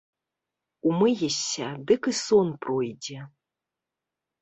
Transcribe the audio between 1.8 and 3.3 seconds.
дык і сон пройдзе.